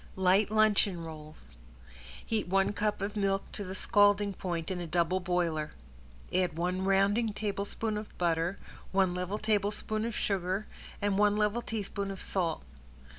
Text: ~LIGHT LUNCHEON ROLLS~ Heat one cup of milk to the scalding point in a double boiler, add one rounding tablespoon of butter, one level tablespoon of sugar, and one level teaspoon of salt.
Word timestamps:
~LIGHT 0.15 0.49
LUNCHEON 0.49 1.03
ROLLS~ 1.03 1.55
Heat 2.25 2.47
one 2.47 2.73
cup 2.73 3.03
of 3.03 3.15
milk 3.15 3.43
to 3.51 3.63
the 3.63 3.75
scalding 3.75 4.33
point 4.33 4.71
in 4.71 4.81
a 4.81 4.87
double 4.87 5.19
boiler, 5.19 5.73
add 6.33 6.57
one 6.57 6.83
rounding 6.85 7.33
tablespoon 7.33 7.97
of 7.99 8.17
butter, 8.17 8.57
one 8.91 9.13
level 9.13 9.37
tablespoon 9.37 10.03
of 10.05 10.15
sugar, 10.15 10.65
and 11.03 11.19
one 11.19 11.37
level 11.37 11.61
teaspoon 11.61 12.09
of 12.09 12.19
salt. 12.19 12.63